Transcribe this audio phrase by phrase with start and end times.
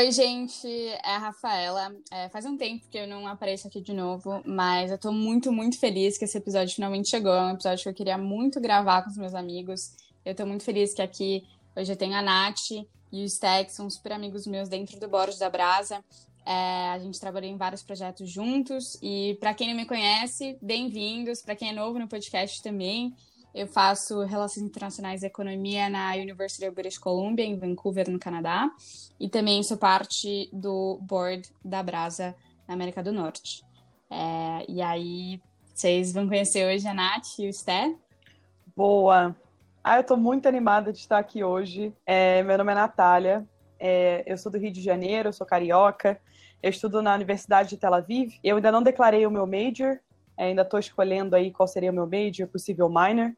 [0.00, 1.94] Oi, gente, é a Rafaela.
[2.10, 5.52] É, faz um tempo que eu não apareço aqui de novo, mas eu tô muito,
[5.52, 7.34] muito feliz que esse episódio finalmente chegou.
[7.34, 9.92] É um episódio que eu queria muito gravar com os meus amigos.
[10.24, 13.90] Eu tô muito feliz que aqui hoje eu tenho a Nath e o Stack, são
[13.90, 16.02] super amigos meus dentro do Borges da Brasa.
[16.46, 21.42] É, a gente trabalhou em vários projetos juntos e para quem não me conhece, bem-vindos.
[21.42, 23.14] Para quem é novo no podcast também,
[23.54, 28.70] eu faço Relações Internacionais e Economia na University of British Columbia, em Vancouver, no Canadá.
[29.18, 32.34] E também sou parte do board da Brasa,
[32.66, 33.64] na América do Norte.
[34.08, 35.40] É, e aí,
[35.74, 37.94] vocês vão conhecer hoje a Nath e o Sté.
[38.76, 39.34] Boa!
[39.82, 41.92] Ah, eu estou muito animada de estar aqui hoje.
[42.04, 46.20] É, meu nome é Natália, é, eu sou do Rio de Janeiro, eu sou carioca,
[46.62, 48.38] eu estudo na Universidade de Tel Aviv.
[48.44, 49.98] Eu ainda não declarei o meu major,
[50.44, 53.32] ainda estou escolhendo aí qual seria o meu major, possível minor,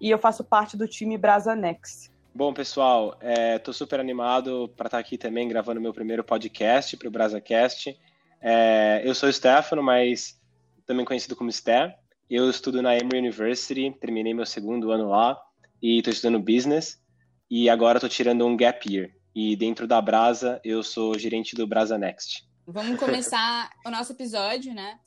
[0.00, 2.10] e eu faço parte do time Brasa Next.
[2.34, 3.16] Bom, pessoal,
[3.54, 7.96] estou é, super animado para estar aqui também gravando meu primeiro podcast para o BrasaCast.
[8.40, 10.40] É, eu sou o Stefano, mas
[10.84, 11.96] também conhecido como Sté.
[12.28, 15.40] Eu estudo na Emory University, terminei meu segundo ano lá
[15.80, 17.00] e estou estudando Business.
[17.48, 19.10] E agora estou tirando um Gap Year.
[19.32, 22.44] E dentro da Brasa, eu sou gerente do Brasa Next.
[22.66, 24.98] Vamos começar o nosso episódio, né?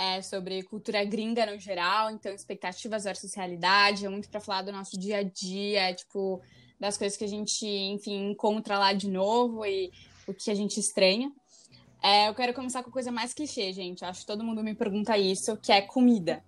[0.00, 4.72] É, sobre cultura gringa no geral, então expectativas versus realidade, é muito para falar do
[4.72, 6.40] nosso dia a dia, tipo,
[6.80, 9.92] das coisas que a gente, enfim, encontra lá de novo e
[10.26, 11.30] o que a gente estranha.
[12.02, 14.02] É, eu quero começar com coisa mais clichê, gente.
[14.02, 16.42] Acho que todo mundo me pergunta isso, que é comida.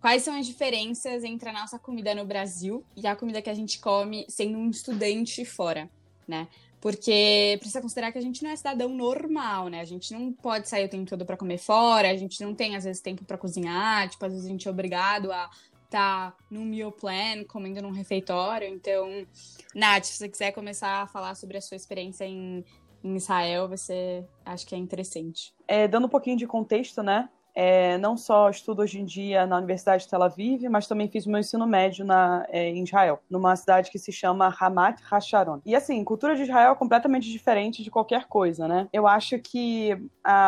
[0.00, 3.54] Quais são as diferenças entre a nossa comida no Brasil e a comida que a
[3.54, 5.90] gente come sendo um estudante fora,
[6.26, 6.46] né?
[6.82, 9.80] Porque precisa considerar que a gente não é cidadão normal, né?
[9.80, 12.74] A gente não pode sair o tempo todo para comer fora, a gente não tem,
[12.74, 15.48] às vezes, tempo para cozinhar, tipo, às vezes a gente é obrigado a
[15.84, 18.66] estar tá num meal plan, comendo num refeitório.
[18.66, 19.24] Então,
[19.72, 22.64] Nath, se você quiser começar a falar sobre a sua experiência em,
[23.04, 25.54] em Israel, você acho que é interessante.
[25.68, 27.28] É, dando um pouquinho de contexto, né?
[27.54, 31.26] É, não só estudo hoje em dia na Universidade de Tel Aviv, mas também fiz
[31.26, 35.60] meu ensino médio na, é, em Israel, numa cidade que se chama Ramat Hasharon.
[35.64, 38.88] E assim, cultura de Israel é completamente diferente de qualquer coisa, né?
[38.92, 39.94] Eu acho que,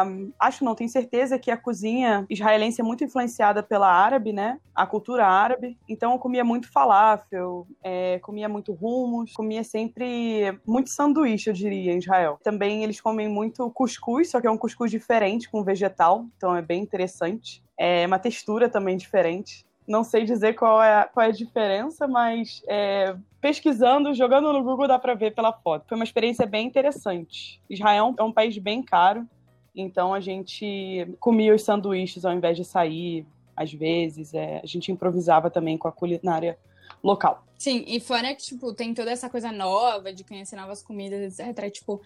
[0.06, 4.58] um, acho não, tenho certeza que a cozinha israelense é muito influenciada pela árabe, né?
[4.74, 5.78] A cultura árabe.
[5.88, 11.92] Então eu comia muito falafel, é, comia muito hummus, comia sempre muito sanduíche, eu diria,
[11.92, 12.38] em Israel.
[12.42, 16.62] Também eles comem muito cuscuz, só que é um cuscuz diferente, com vegetal, então é
[16.62, 17.62] bem interessante.
[17.76, 19.66] É uma textura também diferente.
[19.86, 24.62] Não sei dizer qual é a, qual é a diferença, mas é, pesquisando, jogando no
[24.62, 25.86] Google, dá para ver pela foto.
[25.88, 27.60] Foi uma experiência bem interessante.
[27.68, 29.28] Israel é um país bem caro,
[29.74, 34.32] então a gente comia os sanduíches ao invés de sair, às vezes.
[34.32, 36.56] É, a gente improvisava também com a culinária
[37.02, 37.44] local.
[37.58, 41.70] Sim, e fora que, tipo, tem toda essa coisa nova de conhecer novas comidas, etc.
[41.70, 42.00] Tipo,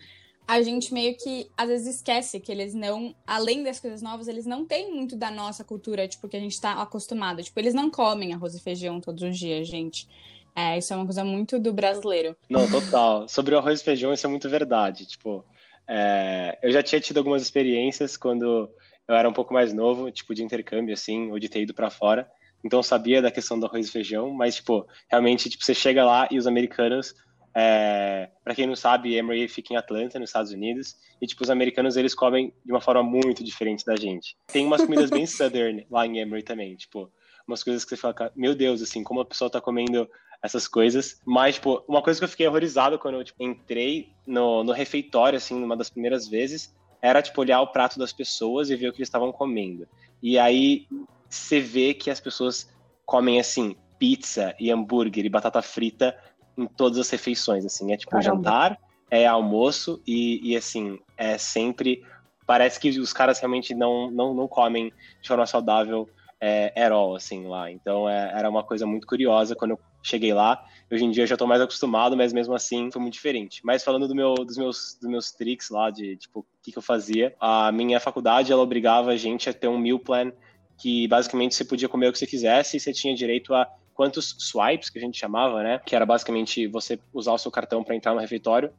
[0.48, 4.47] a gente meio que às vezes esquece que eles não, além das coisas novas, eles
[4.47, 7.42] não têm muito da nossa cultura, tipo, que a gente tá acostumado.
[7.42, 10.08] Tipo, eles não comem arroz e feijão todos os dias, gente.
[10.56, 12.34] É, isso é uma coisa muito do brasileiro.
[12.48, 13.28] Não, total.
[13.28, 15.04] Sobre o arroz e feijão, isso é muito verdade.
[15.04, 15.44] Tipo,
[15.87, 16.58] é...
[16.62, 18.70] eu já tinha tido algumas experiências quando
[19.06, 21.91] eu era um pouco mais novo, tipo, de intercâmbio, assim, ou de ter ido para
[21.91, 22.26] fora.
[22.64, 26.06] Então, eu sabia da questão do arroz e feijão, mas, tipo, realmente, tipo, você chega
[26.06, 27.14] lá e os americanos
[27.60, 31.50] é, para quem não sabe, Emory fica em Atlanta, nos Estados Unidos, e tipo os
[31.50, 34.36] americanos eles comem de uma forma muito diferente da gente.
[34.46, 37.10] Tem umas comidas bem southern lá em Emory também, tipo
[37.48, 40.08] umas coisas que você fala, meu Deus, assim, como a pessoa tá comendo
[40.42, 41.19] essas coisas.
[41.24, 45.38] Mas, tipo, uma coisa que eu fiquei horrorizado quando eu tipo, entrei no, no refeitório,
[45.38, 48.92] assim, numa das primeiras vezes, era, tipo, olhar o prato das pessoas e ver o
[48.92, 49.88] que eles estavam comendo.
[50.22, 50.86] E aí,
[51.26, 52.69] você vê que as pessoas
[53.06, 56.14] comem, assim, pizza e hambúrguer e batata frita
[56.58, 58.36] em todas as refeições, assim, é tipo Caramba.
[58.36, 58.78] jantar,
[59.10, 62.02] é almoço e, e, assim, é sempre,
[62.46, 64.92] parece que os caras realmente não, não, não comem
[65.22, 66.08] de forma saudável
[66.41, 70.32] é, at all, assim, lá, então é, era uma coisa muito curiosa quando eu cheguei
[70.34, 73.61] lá, hoje em dia eu já tô mais acostumado, mas mesmo assim foi muito diferente.
[73.64, 76.78] Mas falando do meu, dos, meus, dos meus tricks lá, de, tipo, o que, que
[76.78, 80.32] eu fazia, a minha faculdade, ela obrigava a gente a ter um meal plan
[80.78, 83.69] que basicamente você podia comer o que você quisesse e você tinha direito a
[83.99, 85.81] quantos swipes, que a gente chamava, né?
[85.85, 88.71] Que era basicamente você usar o seu cartão para entrar no refeitório,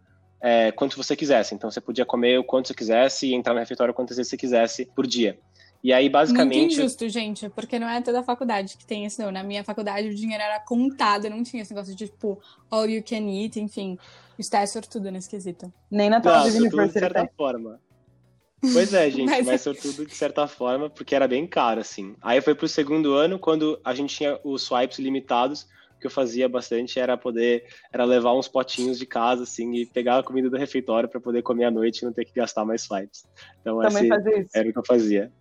[0.41, 1.53] é, quanto você quisesse.
[1.53, 4.37] Então você podia comer o quanto você quisesse e entrar no refeitório quantas vezes você
[4.37, 5.37] quisesse por dia.
[5.83, 6.57] E aí, basicamente.
[6.57, 9.29] Muito injusto, gente, porque não é toda a faculdade que tem isso, não.
[9.29, 13.03] Na minha faculdade, o dinheiro era contado, não tinha esse negócio de, tipo, all you
[13.03, 13.97] can eat, enfim.
[14.37, 15.71] Está é sortudo nesse quesito.
[15.91, 16.93] Nem na tua University.
[16.93, 17.77] De certa forma.
[18.61, 19.45] Pois é, gente, mas...
[19.45, 22.15] mas sobretudo de certa forma, porque era bem caro, assim.
[22.21, 25.67] Aí foi pro segundo ano, quando a gente tinha os swipes limitados,
[25.99, 30.19] que eu fazia bastante era poder era levar uns potinhos de casa assim e pegar
[30.19, 32.85] a comida do refeitório para poder comer à noite e não ter que gastar mais
[32.85, 33.25] flights.
[33.61, 34.09] Então Também
[34.39, 34.49] isso.
[34.55, 35.31] era o que eu fazia.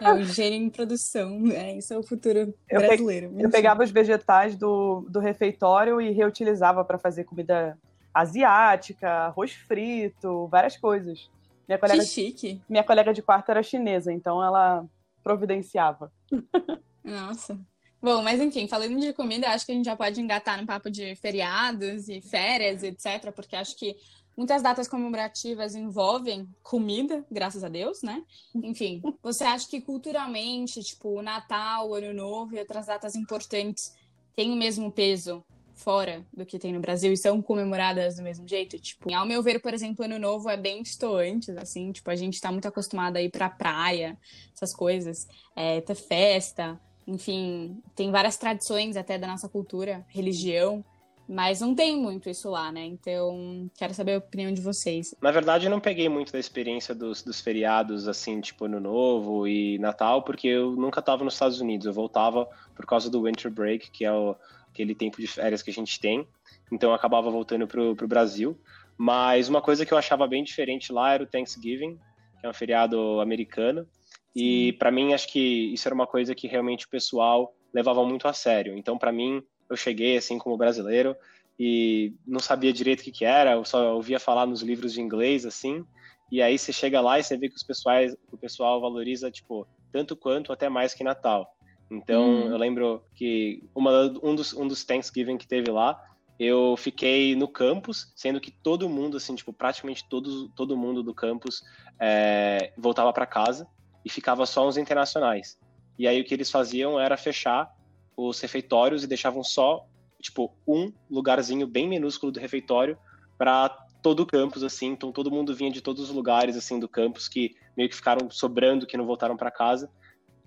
[0.00, 3.28] É o gênio em produção, é, isso é o futuro eu brasileiro.
[3.30, 7.78] Pe eu pegava os vegetais do, do refeitório e reutilizava para fazer comida
[8.14, 11.30] asiática, arroz frito, várias coisas.
[11.72, 12.60] Minha colega, que chique.
[12.68, 14.84] Minha colega de quarto era chinesa, então ela
[15.22, 16.12] providenciava.
[17.02, 17.58] Nossa.
[18.00, 20.90] Bom, mas enfim, falando de comida, acho que a gente já pode engatar no papo
[20.90, 23.96] de feriados e férias, etc., porque acho que
[24.36, 28.22] muitas datas comemorativas envolvem comida, graças a Deus, né?
[28.54, 33.94] Enfim, você acha que culturalmente, tipo, o Natal, o Ano Novo e outras datas importantes
[34.34, 35.44] têm o mesmo peso
[35.82, 38.78] fora do que tem no Brasil e são comemoradas do mesmo jeito?
[38.78, 42.40] Tipo, ao meu ver, por exemplo, Ano Novo é bem distoante, assim, tipo, a gente
[42.40, 44.16] tá muito acostumado a ir pra praia,
[44.54, 45.26] essas coisas,
[45.56, 50.84] é, ter festa, enfim, tem várias tradições até da nossa cultura, religião,
[51.28, 52.84] mas não tem muito isso lá, né?
[52.84, 55.14] Então, quero saber a opinião de vocês.
[55.20, 59.46] Na verdade, eu não peguei muito da experiência dos, dos feriados, assim, tipo Ano Novo
[59.46, 61.86] e Natal, porque eu nunca estava nos Estados Unidos.
[61.86, 64.36] Eu voltava por causa do Winter Break, que é o,
[64.72, 66.26] aquele tempo de férias que a gente tem.
[66.72, 68.58] Então eu acabava voltando pro, pro Brasil.
[68.96, 71.98] Mas uma coisa que eu achava bem diferente lá era o Thanksgiving,
[72.40, 73.86] que é um feriado americano.
[74.34, 78.26] E para mim acho que isso era uma coisa que realmente o pessoal levava muito
[78.26, 78.76] a sério.
[78.76, 81.14] Então para mim eu cheguei assim como brasileiro
[81.58, 85.00] e não sabia direito o que, que era, eu só ouvia falar nos livros de
[85.00, 85.84] inglês assim.
[86.30, 89.66] E aí você chega lá e você vê que os pessoais, o pessoal valoriza tipo
[89.92, 91.46] tanto quanto até mais que Natal.
[91.92, 92.50] Então, hum.
[92.50, 93.90] eu lembro que uma,
[94.22, 96.00] um, dos, um dos Thanksgiving que teve lá,
[96.38, 101.14] eu fiquei no campus, sendo que todo mundo, assim, tipo, praticamente todo, todo mundo do
[101.14, 101.62] campus
[102.00, 103.68] é, voltava para casa
[104.04, 105.58] e ficava só os internacionais.
[105.98, 107.70] E aí o que eles faziam era fechar
[108.16, 109.86] os refeitórios e deixavam só,
[110.20, 112.96] tipo, um lugarzinho bem minúsculo do refeitório
[113.36, 113.68] para
[114.02, 114.86] todo o campus, assim.
[114.86, 118.30] Então todo mundo vinha de todos os lugares, assim, do campus que meio que ficaram
[118.30, 119.90] sobrando, que não voltaram para casa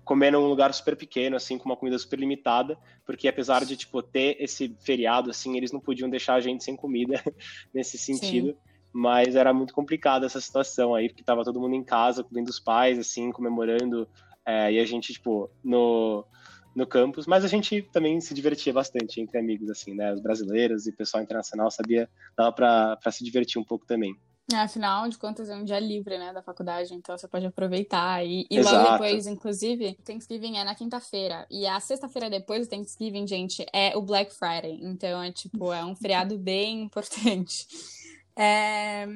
[0.06, 4.00] comendo num lugar super pequeno, assim, com uma comida super limitada, porque apesar de, tipo,
[4.00, 7.20] ter esse feriado, assim, eles não podiam deixar a gente sem comida
[7.74, 8.50] nesse sentido.
[8.50, 8.56] Sim.
[8.92, 12.60] Mas era muito complicada essa situação aí, porque tava todo mundo em casa, comendo os
[12.60, 14.08] pais, assim, comemorando,
[14.46, 16.24] é, e a gente, tipo, no,
[16.72, 20.12] no campus, mas a gente também se divertia bastante entre amigos, assim, né?
[20.12, 22.08] Os brasileiros e o pessoal internacional sabia,
[22.38, 24.16] dava para se divertir um pouco também.
[24.52, 28.24] É, afinal de contas, é um dia livre, né, da faculdade, então você pode aproveitar.
[28.24, 31.44] E, e logo depois, inclusive, Thanksgiving é na quinta-feira.
[31.50, 34.78] E a sexta-feira depois do Thanksgiving, gente, é o Black Friday.
[34.82, 37.66] Então, é tipo, é um feriado bem importante.
[38.38, 39.06] É...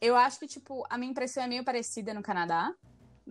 [0.00, 2.72] Eu acho que, tipo, a minha impressão é meio parecida no Canadá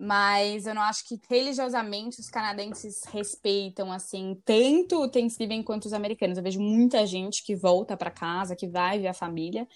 [0.00, 5.92] mas eu não acho que religiosamente os canadenses respeitam assim tanto o Thanksgiving quanto os
[5.92, 6.38] americanos.
[6.38, 9.66] Eu vejo muita gente que volta para casa, que vai ver a família,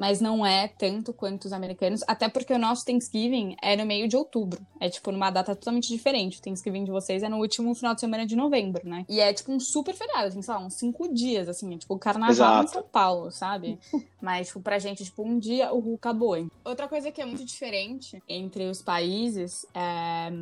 [0.00, 4.08] mas não é tanto quanto os americanos, até porque o nosso Thanksgiving é no meio
[4.08, 4.66] de outubro.
[4.80, 6.38] É tipo numa data totalmente diferente.
[6.38, 9.04] O Thanksgiving de vocês é no último final de semana de novembro, né?
[9.10, 11.94] E é tipo um super feriado, tem, sei lá, uns cinco dias, assim, é, tipo
[11.94, 12.64] o carnaval Exato.
[12.64, 13.78] em São Paulo, sabe?
[14.22, 16.34] mas, tipo, pra gente, tipo, um dia o Ru acabou.
[16.34, 16.50] Hein?
[16.64, 20.32] Outra coisa que é muito diferente entre os países é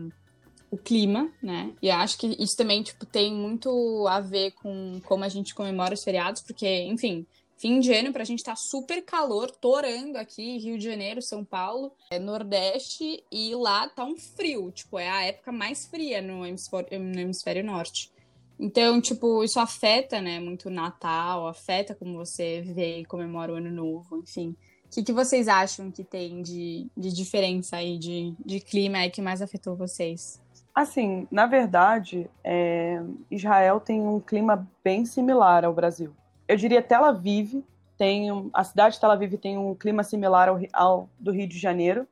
[0.70, 1.72] o clima, né?
[1.82, 5.94] E acho que isso também, tipo, tem muito a ver com como a gente comemora
[5.94, 7.26] os feriados, porque, enfim,
[7.58, 11.90] Fim de ano, pra gente tá super calor, torando aqui, Rio de Janeiro, São Paulo,
[12.08, 17.00] é Nordeste, e lá tá um frio, tipo, é a época mais fria no hemisfério,
[17.00, 18.12] no hemisfério norte.
[18.60, 23.56] Então, tipo, isso afeta, né, muito o Natal, afeta como você vê e comemora o
[23.56, 24.54] Ano Novo, enfim.
[24.84, 29.10] O que, que vocês acham que tem de, de diferença aí, de, de clima aí
[29.10, 30.40] que mais afetou vocês?
[30.72, 36.14] Assim, na verdade, é, Israel tem um clima bem similar ao Brasil
[36.48, 37.62] eu diria Tel Aviv
[37.98, 41.58] tem a cidade de Tel Aviv tem um clima similar ao, ao do Rio de
[41.58, 42.06] Janeiro,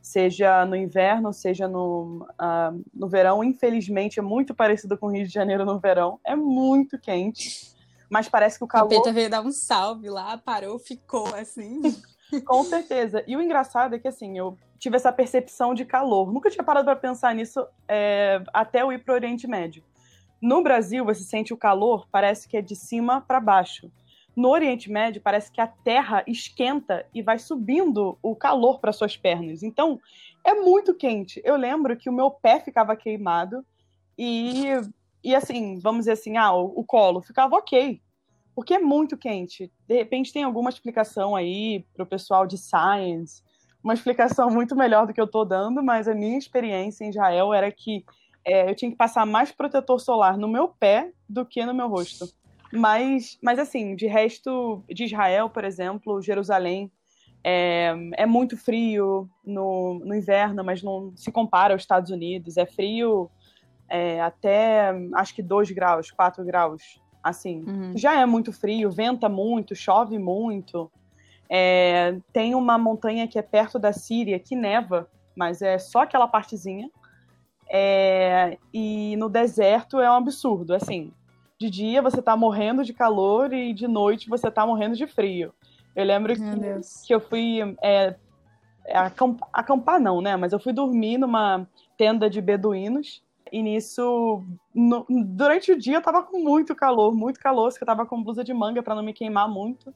[0.00, 3.42] seja no inverno, seja no, uh, no verão.
[3.42, 6.20] Infelizmente é muito parecido com o Rio de Janeiro no verão.
[6.24, 7.74] É muito quente,
[8.08, 8.86] mas parece que o calor.
[8.86, 11.80] O Peta veio dar um salve lá, parou, ficou assim.
[12.46, 13.24] com certeza.
[13.26, 16.32] E o engraçado é que assim eu tive essa percepção de calor.
[16.32, 19.82] Nunca tinha parado para pensar nisso é, até eu ir para o Oriente Médio.
[20.42, 23.88] No Brasil, você sente o calor, parece que é de cima para baixo.
[24.34, 29.16] No Oriente Médio, parece que a terra esquenta e vai subindo o calor para suas
[29.16, 29.62] pernas.
[29.62, 30.00] Então,
[30.44, 31.40] é muito quente.
[31.44, 33.64] Eu lembro que o meu pé ficava queimado
[34.18, 34.64] e,
[35.22, 38.00] e assim, vamos dizer assim, ah, o, o colo ficava ok,
[38.52, 39.70] porque é muito quente.
[39.86, 43.44] De repente, tem alguma explicação aí para o pessoal de science,
[43.84, 47.54] uma explicação muito melhor do que eu estou dando, mas a minha experiência em Israel
[47.54, 48.04] era que
[48.44, 51.88] é, eu tinha que passar mais protetor solar no meu pé do que no meu
[51.88, 52.26] rosto.
[52.72, 56.90] Mas, mas assim, de resto, de Israel, por exemplo, Jerusalém,
[57.44, 62.56] é, é muito frio no, no inverno, mas não se compara aos Estados Unidos.
[62.56, 63.30] É frio
[63.88, 67.00] é, até acho que 2 graus, 4 graus.
[67.22, 67.92] Assim, uhum.
[67.96, 70.90] já é muito frio, venta muito, chove muito.
[71.48, 76.26] É, tem uma montanha que é perto da Síria que neva, mas é só aquela
[76.26, 76.90] partezinha.
[77.74, 80.74] É, e no deserto é um absurdo.
[80.74, 81.10] Assim,
[81.58, 85.54] de dia você tá morrendo de calor e de noite você tá morrendo de frio.
[85.96, 88.14] Eu lembro que, que eu fui é,
[88.84, 88.98] é
[89.52, 90.36] acampar, não, né?
[90.36, 93.22] Mas eu fui dormir numa tenda de beduínos.
[93.50, 94.42] E nisso,
[94.74, 98.22] no, durante o dia eu tava com muito calor, muito calor, porque eu tava com
[98.22, 99.94] blusa de manga para não me queimar muito.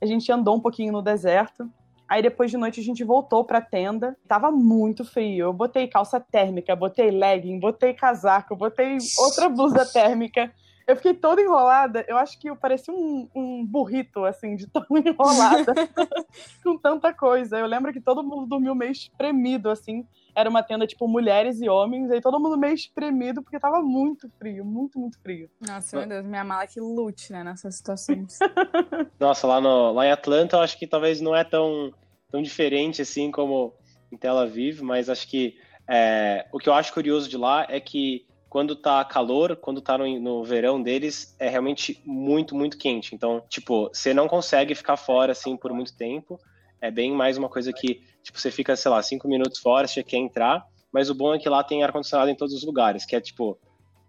[0.00, 1.70] A gente andou um pouquinho no deserto.
[2.08, 4.16] Aí depois de noite a gente voltou pra tenda.
[4.26, 5.46] Tava muito frio.
[5.46, 10.50] Eu botei calça térmica, botei legging, botei casaco, botei outra blusa térmica.
[10.86, 12.02] Eu fiquei toda enrolada.
[12.08, 15.74] Eu acho que eu parecia um, um burrito, assim, de tão enrolada.
[16.64, 17.58] com tanta coisa.
[17.58, 20.06] Eu lembro que todo mundo dormiu meio espremido, assim.
[20.38, 22.10] Era uma tenda, tipo, mulheres e homens.
[22.12, 24.64] Aí todo mundo meio espremido, porque tava muito frio.
[24.64, 25.50] Muito, muito frio.
[25.60, 26.24] Nossa, meu Deus.
[26.24, 28.38] Minha mala que lute, né, nessas situações.
[29.18, 31.92] Nossa, lá, no, lá em Atlanta, eu acho que talvez não é tão,
[32.30, 33.74] tão diferente, assim, como
[34.12, 34.80] em Tel Aviv.
[34.80, 39.04] Mas acho que é, o que eu acho curioso de lá é que quando tá
[39.04, 43.14] calor, quando tá no, no, verão deles, é realmente muito, muito quente.
[43.14, 46.40] Então, tipo, você não consegue ficar fora, assim, por muito tempo.
[46.80, 50.02] É bem mais uma coisa que, tipo, você fica, sei lá, cinco minutos fora, você
[50.02, 53.16] quer entrar, mas o bom é que lá tem ar-condicionado em todos os lugares, que
[53.16, 53.58] é, tipo,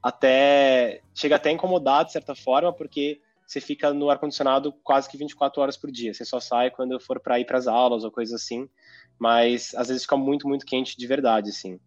[0.02, 1.02] até...
[1.14, 5.62] chega até a incomodar, de certa forma, porque você fica no ar-condicionado quase que 24
[5.62, 6.14] horas por dia.
[6.14, 8.70] Você só sai quando for para ir para as aulas ou coisa assim,
[9.18, 11.80] mas às vezes fica muito, muito quente de verdade, assim.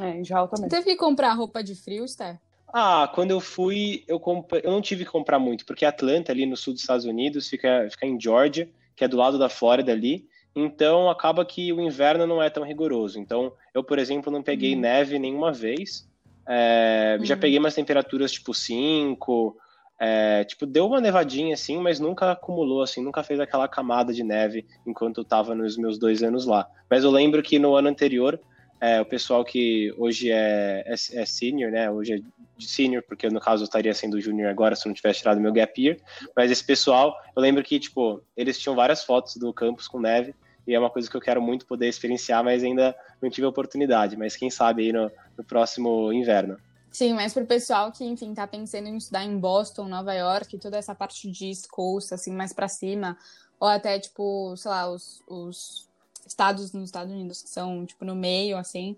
[0.00, 0.68] É, em Israel também.
[0.68, 2.40] Você teve que comprar roupa de frio, Esther?
[2.72, 4.50] Ah, quando eu fui, eu, comp...
[4.54, 7.86] eu não tive que comprar muito, porque Atlanta, ali no sul dos Estados Unidos, fica,
[7.90, 12.26] fica em Georgia, que é do lado da Flórida ali, então acaba que o inverno
[12.26, 13.18] não é tão rigoroso.
[13.18, 14.80] Então, eu, por exemplo, não peguei hum.
[14.80, 16.08] neve nenhuma vez.
[16.46, 17.24] É, hum.
[17.24, 19.56] Já peguei umas temperaturas tipo 5,
[19.98, 24.22] é, tipo, deu uma nevadinha assim, mas nunca acumulou, assim, nunca fez aquela camada de
[24.22, 26.68] neve enquanto eu tava nos meus dois anos lá.
[26.90, 28.40] Mas eu lembro que no ano anterior
[28.80, 31.90] é, o pessoal que hoje é, é, é, senior, né?
[31.90, 35.20] Hoje é senior, porque no caso eu estaria sendo junior agora se eu não tivesse
[35.20, 35.98] tirado meu gap year.
[36.36, 40.34] Mas esse pessoal, eu lembro que, tipo, eles tinham várias fotos do campus com neve,
[40.66, 43.50] e é uma coisa que eu quero muito poder experienciar, mas ainda não tive a
[43.50, 44.16] oportunidade.
[44.16, 46.58] Mas quem sabe aí no, no próximo inverno.
[46.90, 50.78] Sim, mas pro pessoal que, enfim, tá pensando em estudar em Boston, Nova York, toda
[50.78, 53.18] essa parte de East Coast, assim, mais para cima,
[53.58, 55.88] ou até, tipo, sei lá, os, os
[56.26, 58.96] estados nos Estados Unidos que são, tipo, no meio, assim,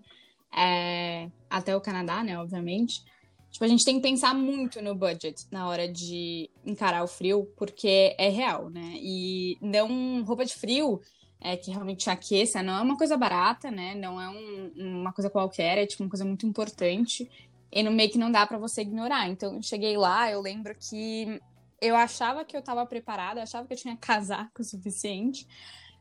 [0.55, 3.03] é, até o Canadá, né, obviamente.
[3.51, 7.51] Tipo, a gente tem que pensar muito no budget na hora de encarar o frio,
[7.57, 8.93] porque é real, né?
[8.95, 11.01] E não roupa de frio
[11.39, 13.95] é, que realmente aqueça não é uma coisa barata, né?
[13.95, 17.29] Não é um, uma coisa qualquer, é tipo uma coisa muito importante.
[17.71, 19.27] E no meio que não dá para você ignorar.
[19.29, 21.39] Então, eu cheguei lá, eu lembro que
[21.81, 25.47] eu achava que eu tava preparada, eu achava que eu tinha casaco suficiente.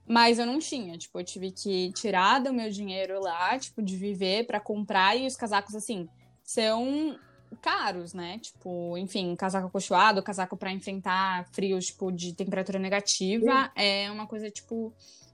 [0.09, 3.97] Mas eu não tinha, tipo, eu tive que tirar do meu dinheiro lá, tipo, de
[3.97, 6.09] viver para comprar e os casacos assim
[6.45, 7.19] são
[7.61, 8.39] caros, né?
[8.39, 14.51] Tipo, enfim, casaco acolchoado, casaco para enfrentar frios, tipo, de temperatura negativa, é uma coisa
[14.51, 14.93] tipo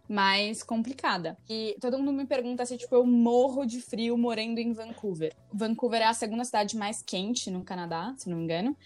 [0.08, 1.38] mais complicada.
[1.48, 5.34] E todo mundo me pergunta se, tipo, eu morro de frio morando em Vancouver.
[5.52, 8.76] Vancouver é a segunda cidade mais quente no Canadá, se não me engano.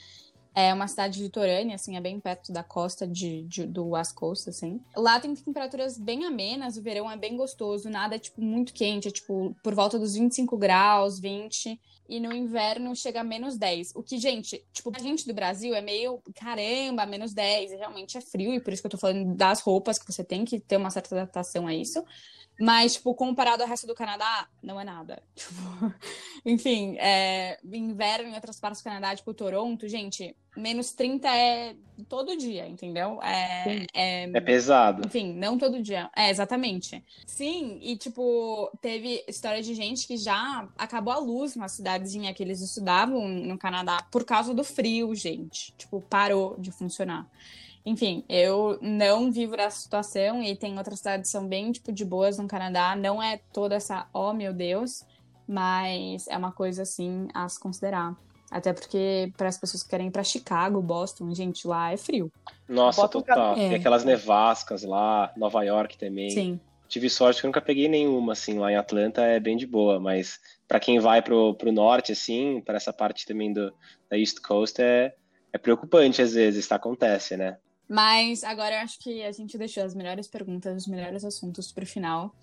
[0.59, 4.49] É uma cidade litorânea, assim, é bem perto da costa de, de, do West Coast,
[4.49, 4.81] assim.
[4.97, 9.07] Lá tem temperaturas bem amenas, o verão é bem gostoso, nada é, tipo, muito quente,
[9.07, 13.93] é, tipo, por volta dos 25 graus, 20 e no inverno chega a menos 10.
[13.95, 18.17] O que, gente, tipo, a gente do Brasil é meio, caramba, menos 10, e realmente
[18.17, 20.59] é frio, e por isso que eu tô falando das roupas, que você tem que
[20.59, 22.03] ter uma certa adaptação a isso.
[22.59, 25.23] Mas, tipo, comparado ao resto do Canadá, não é nada.
[25.37, 25.95] Tipo,
[26.45, 31.75] enfim, é, inverno em outras partes do Canadá, tipo Toronto, gente, menos 30 é
[32.09, 33.21] todo dia, entendeu?
[33.23, 35.07] É, é, é, pesado.
[35.07, 36.09] Enfim, não todo dia.
[36.17, 37.05] É, exatamente.
[37.27, 42.43] Sim, e, tipo, teve história de gente que já acabou a luz numa cidadezinha que
[42.43, 45.75] eles estudavam no Canadá por causa do frio, gente.
[45.77, 47.29] Tipo, parou de funcionar.
[47.87, 52.05] Enfim, eu não vivo nessa situação e tem outras cidades que são bem, tipo, de
[52.05, 52.97] boas no Canadá.
[52.97, 55.05] Não é toda essa, oh meu Deus,
[55.47, 58.16] mas é uma coisa, assim, a se considerar.
[58.50, 62.31] Até porque para as pessoas que querem ir para Chicago, Boston, gente, lá é frio.
[62.69, 63.52] Nossa, Bota total.
[63.52, 63.69] É.
[63.69, 66.31] Tem aquelas nevascas lá, Nova York também.
[66.31, 66.61] Sim.
[66.88, 70.00] Tive sorte que eu nunca peguei nenhuma, assim, lá em Atlanta é bem de boa,
[70.00, 73.73] mas para quem vai pro, pro norte, assim, para essa parte também do,
[74.09, 75.12] da East Coast, é,
[75.52, 77.59] é preocupante às vezes, isso acontece, né?
[77.88, 81.85] Mas agora eu acho que a gente deixou as melhores perguntas, os melhores assuntos para
[81.85, 82.35] o final.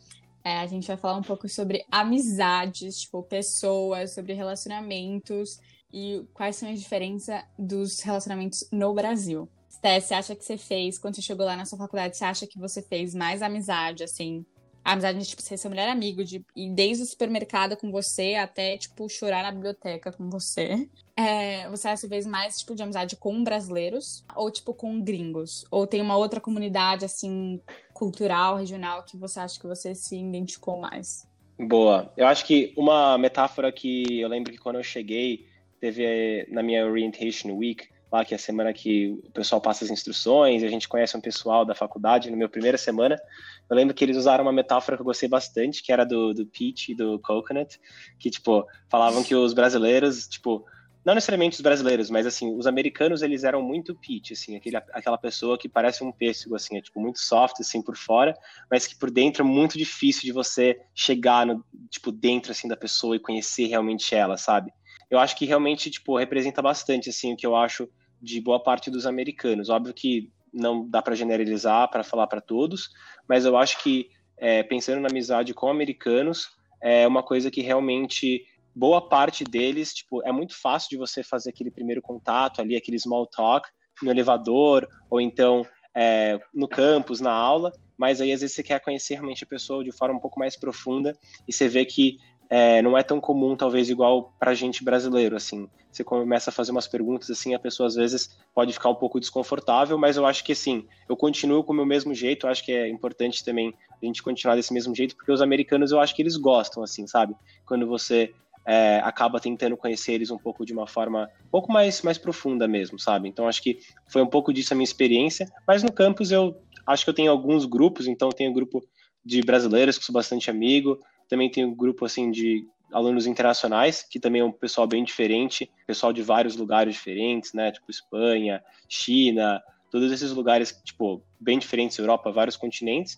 [0.43, 5.59] É, a gente vai falar um pouco sobre amizades, tipo, pessoas, sobre relacionamentos
[5.91, 9.49] e quais são as diferenças dos relacionamentos no Brasil.
[9.69, 12.57] Você acha que você fez, quando você chegou lá na sua faculdade, você acha que
[12.57, 14.45] você fez mais amizade, assim,
[14.83, 18.35] a amizade de, tipo, ser seu melhor amigo, de ir desde o supermercado com você
[18.35, 20.89] até, tipo, chorar na biblioteca com você.
[21.15, 25.65] É, você às vezes mais, tipo, de amizade com brasileiros ou, tipo, com gringos?
[25.71, 27.61] Ou tem uma outra comunidade, assim,
[27.93, 31.27] cultural, regional, que você acha que você se identificou mais?
[31.57, 32.11] Boa.
[32.17, 35.47] Eu acho que uma metáfora que eu lembro que quando eu cheguei,
[35.79, 39.89] teve na minha Orientation Week, lá que é a semana que o pessoal passa as
[39.89, 43.19] instruções, a gente conhece um pessoal da faculdade, na minha primeira semana,
[43.67, 46.45] eu lembro que eles usaram uma metáfora que eu gostei bastante, que era do, do
[46.45, 47.79] peach e do coconut,
[48.19, 50.63] que, tipo, falavam que os brasileiros, tipo,
[51.03, 55.17] não necessariamente os brasileiros, mas, assim, os americanos, eles eram muito peach, assim, aquele, aquela
[55.17, 58.37] pessoa que parece um pêssego, assim, é, tipo, muito soft, assim, por fora,
[58.69, 62.77] mas que por dentro é muito difícil de você chegar, no, tipo, dentro, assim, da
[62.77, 64.71] pessoa e conhecer realmente ela, sabe?
[65.09, 67.89] Eu acho que realmente, tipo, representa bastante, assim, o que eu acho
[68.23, 69.69] de boa parte dos americanos.
[69.69, 72.89] Óbvio que não dá para generalizar, para falar para todos,
[73.27, 76.49] mas eu acho que é, pensando na amizade com americanos
[76.81, 81.49] é uma coisa que realmente boa parte deles, tipo, é muito fácil de você fazer
[81.49, 83.69] aquele primeiro contato ali, aquele small talk
[84.01, 85.65] no elevador ou então
[85.95, 89.83] é, no campus, na aula, mas aí às vezes você quer conhecer realmente a pessoa
[89.83, 92.17] de forma um pouco mais profunda e você vê que
[92.49, 95.67] é, não é tão comum, talvez, igual para gente brasileiro, assim.
[95.91, 99.19] Você começa a fazer umas perguntas, assim, a pessoa às vezes pode ficar um pouco
[99.19, 102.63] desconfortável, mas eu acho que, assim, eu continuo com o meu mesmo jeito, eu acho
[102.63, 106.15] que é importante também a gente continuar desse mesmo jeito, porque os americanos, eu acho
[106.15, 107.35] que eles gostam, assim, sabe?
[107.65, 108.33] Quando você
[108.65, 112.67] é, acaba tentando conhecer eles um pouco de uma forma um pouco mais, mais profunda
[112.67, 113.27] mesmo, sabe?
[113.27, 117.03] Então, acho que foi um pouco disso a minha experiência, mas no campus eu acho
[117.03, 118.83] que eu tenho alguns grupos, então eu tenho um grupo
[119.25, 124.19] de brasileiros que sou bastante amigo, também tem um grupo assim de alunos internacionais, que
[124.19, 127.71] também é um pessoal bem diferente, pessoal de vários lugares diferentes, né?
[127.71, 133.17] Tipo Espanha, China, todos esses lugares, tipo, bem diferentes, Europa, vários continentes.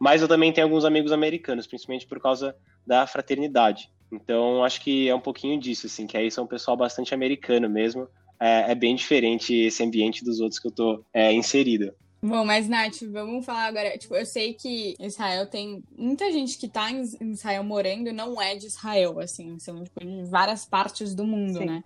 [0.00, 2.54] Mas eu também tenho alguns amigos americanos, principalmente por causa
[2.86, 3.90] da fraternidade.
[4.12, 7.68] Então, acho que é um pouquinho disso, assim, que aí são um pessoal bastante americano
[7.68, 8.08] mesmo.
[8.38, 11.92] É, é bem diferente esse ambiente dos outros que eu tô é, inserido.
[12.28, 13.96] Bom, mas Nath, vamos falar agora.
[13.96, 18.40] Tipo, eu sei que Israel tem muita gente que tá em Israel morando e não
[18.40, 21.66] é de Israel, assim, são tipo, de várias partes do mundo, Sim.
[21.66, 21.84] né?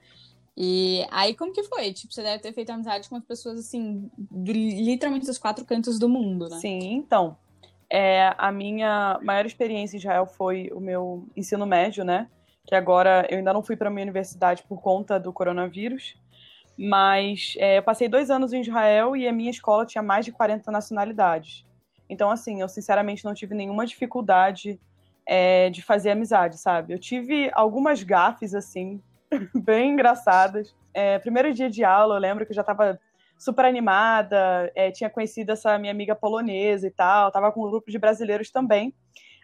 [0.57, 1.92] E aí, como que foi?
[1.92, 5.98] Tipo, você deve ter feito amizade com as pessoas, assim, de literalmente dos quatro cantos
[5.98, 6.59] do mundo, né?
[6.59, 7.37] Sim, então.
[7.88, 12.29] É, a minha maior experiência em Israel foi o meu ensino médio, né?
[12.66, 16.14] Que agora eu ainda não fui para minha universidade por conta do coronavírus.
[16.82, 20.32] Mas é, eu passei dois anos em Israel e a minha escola tinha mais de
[20.32, 21.66] 40 nacionalidades.
[22.08, 24.80] Então, assim, eu sinceramente não tive nenhuma dificuldade
[25.26, 26.94] é, de fazer amizade, sabe?
[26.94, 28.98] Eu tive algumas gafes, assim,
[29.54, 30.74] bem engraçadas.
[30.94, 32.98] É, primeiro dia de aula, eu lembro que eu já estava
[33.38, 37.90] super animada, é, tinha conhecido essa minha amiga polonesa e tal, tava com um grupo
[37.90, 38.94] de brasileiros também.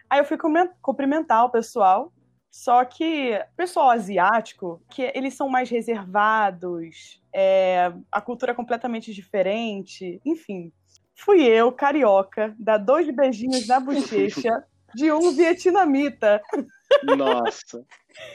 [0.09, 0.39] Aí eu fui
[0.81, 2.11] cumprimentar o pessoal
[2.49, 9.13] só que o pessoal asiático, que eles são mais reservados, é, a cultura é completamente
[9.13, 10.71] diferente, enfim.
[11.15, 14.63] Fui eu, carioca, dar dois beijinhos na bochecha
[14.95, 16.41] de um vietnamita.
[17.03, 17.85] Nossa,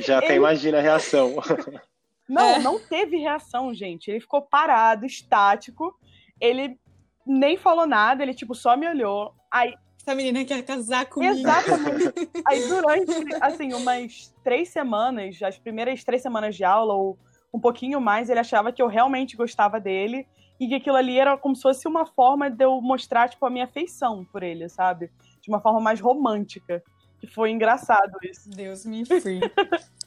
[0.00, 0.36] já até Ele...
[0.36, 1.36] imagina a reação.
[2.28, 2.58] Não, é.
[2.60, 4.08] não teve reação, gente.
[4.08, 5.94] Ele ficou parado, estático.
[6.40, 6.78] Ele
[7.26, 9.34] nem falou nada, ele tipo só me olhou.
[9.50, 11.32] Aí essa menina quer casar comigo.
[11.32, 12.28] Exatamente.
[12.44, 17.16] Aí durante, assim, umas três semanas, as primeiras três semanas de aula, ou
[17.54, 20.26] um pouquinho mais, ele achava que eu realmente gostava dele
[20.58, 23.50] e que aquilo ali era como se fosse uma forma de eu mostrar, tipo, a
[23.50, 25.10] minha afeição por ele, sabe?
[25.40, 26.82] De uma forma mais romântica.
[27.20, 28.50] Que foi engraçado isso.
[28.50, 29.40] Deus me free.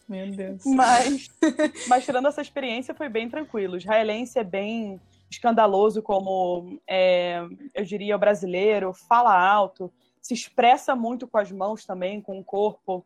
[0.08, 0.64] Meu Deus.
[0.66, 1.30] Mas,
[1.88, 3.76] mas tirando essa experiência, foi bem tranquilo.
[3.76, 7.42] O israelense é bem escandaloso como, é,
[7.74, 12.44] eu diria, o brasileiro, fala alto, se expressa muito com as mãos também, com o
[12.44, 13.06] corpo,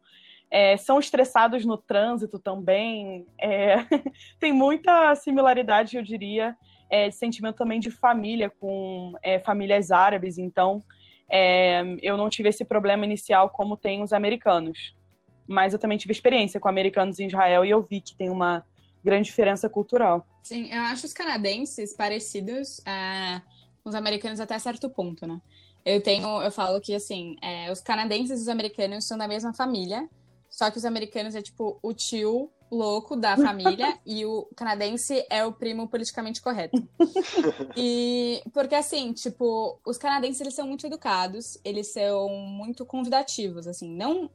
[0.51, 3.77] é, são estressados no trânsito também, é,
[4.39, 6.55] tem muita similaridade, eu diria,
[6.89, 10.83] é, de sentimento também de família com é, famílias árabes, então
[11.29, 14.95] é, eu não tive esse problema inicial como tem os americanos.
[15.47, 18.65] Mas eu também tive experiência com americanos em Israel e eu vi que tem uma
[19.03, 20.25] grande diferença cultural.
[20.43, 23.41] Sim, eu acho os canadenses parecidos é,
[23.83, 25.39] com os americanos até certo ponto, né?
[25.85, 29.53] Eu tenho, eu falo que assim, é, os canadenses e os americanos são da mesma
[29.53, 30.07] família,
[30.49, 35.43] Só que os americanos é tipo o tio louco da família e o canadense é
[35.43, 36.81] o primo politicamente correto.
[37.75, 43.89] E porque assim, tipo, os canadenses eles são muito educados, eles são muito convidativos, assim,
[43.89, 44.29] não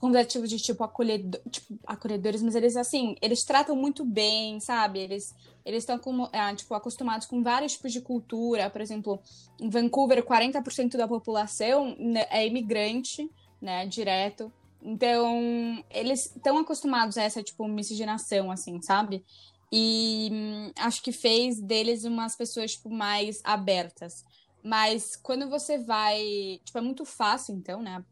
[0.00, 5.00] convidativos de tipo, acolhedor, tipo acolhedores, mas eles assim, eles tratam muito bem, sabe?
[5.00, 6.00] Eles eles estão
[6.32, 9.20] é, tipo acostumados com vários tipos de cultura, por exemplo,
[9.60, 14.52] em Vancouver 40% da população né, é imigrante, né, direto.
[14.82, 19.24] Então, eles estão acostumados a essa, tipo, miscigenação, assim, sabe?
[19.72, 24.24] E hum, acho que fez deles umas pessoas, tipo, mais abertas.
[24.62, 26.60] Mas quando você vai.
[26.64, 28.04] Tipo, é muito fácil, então, né?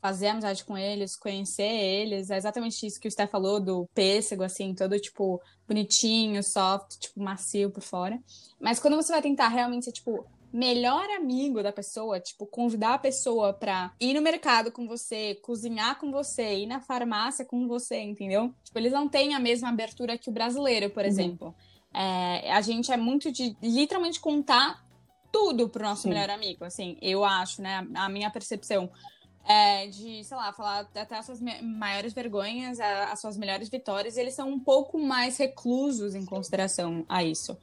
[0.00, 2.30] Fazer amizade com eles, conhecer eles.
[2.30, 7.22] É exatamente isso que o Sté falou do pêssego, assim, todo, tipo, bonitinho, soft, tipo,
[7.22, 8.18] macio por fora.
[8.60, 12.98] Mas quando você vai tentar realmente ser, tipo, melhor amigo da pessoa, tipo, convidar a
[12.98, 18.00] pessoa pra ir no mercado com você, cozinhar com você, ir na farmácia com você,
[18.00, 18.52] entendeu?
[18.62, 21.08] Tipo, eles não têm a mesma abertura que o brasileiro, por uhum.
[21.08, 21.54] exemplo.
[21.94, 24.84] É, a gente é muito de literalmente contar
[25.32, 26.10] tudo pro nosso Sim.
[26.10, 27.86] melhor amigo, assim, eu acho, né?
[27.94, 28.90] A minha percepção.
[29.44, 34.34] É, de, sei lá, falar até as suas maiores vergonhas, as suas melhores vitórias, eles
[34.34, 37.58] são um pouco mais reclusos em consideração a isso.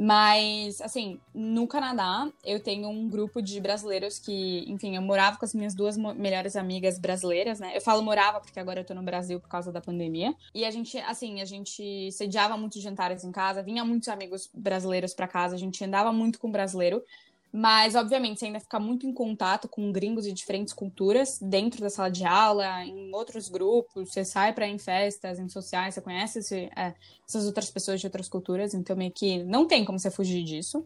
[0.00, 5.44] Mas, assim, no Canadá, eu tenho um grupo de brasileiros que, enfim, eu morava com
[5.44, 7.76] as minhas duas melhores amigas brasileiras, né?
[7.76, 10.32] Eu falo morava porque agora eu tô no Brasil por causa da pandemia.
[10.54, 15.14] E a gente, assim, a gente sediava muitos jantares em casa, vinha muitos amigos brasileiros
[15.14, 17.02] para casa, a gente andava muito com brasileiro.
[17.50, 21.88] Mas, obviamente, você ainda fica muito em contato com gringos de diferentes culturas dentro da
[21.88, 26.40] sala de aula, em outros grupos, você sai para em festas, em sociais, você conhece
[26.40, 26.94] esse, é,
[27.26, 30.84] essas outras pessoas de outras culturas, então meio que não tem como você fugir disso.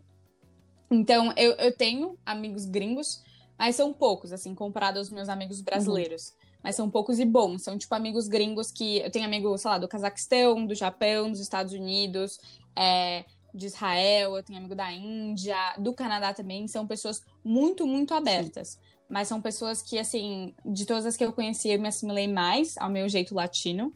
[0.88, 3.22] Então, eu, eu tenho amigos gringos,
[3.59, 6.29] mas são poucos, assim, comparado aos meus amigos brasileiros.
[6.29, 6.42] Uhum.
[6.62, 7.62] Mas são poucos e bons.
[7.62, 8.98] São, tipo, amigos gringos que.
[8.98, 12.38] Eu tenho amigos, sei lá, do Cazaquistão, do Japão, dos Estados Unidos.
[12.77, 18.14] É, de Israel, eu tenho amigo da Índia, do Canadá também, são pessoas muito, muito
[18.14, 18.68] abertas.
[18.68, 18.78] Sim.
[19.08, 22.76] Mas são pessoas que, assim, de todas as que eu conheci, eu me assimilei mais
[22.78, 23.92] ao meu jeito latino.